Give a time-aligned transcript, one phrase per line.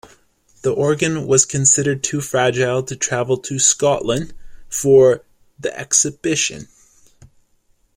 [0.63, 4.33] The organ was considered too fragile to travel to Scotland
[4.67, 5.23] for
[5.59, 6.69] the exhibition.